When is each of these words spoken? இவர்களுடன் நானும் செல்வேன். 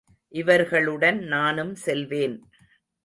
இவர்களுடன் 0.33 1.19
நானும் 1.25 1.75
செல்வேன். 1.75 2.37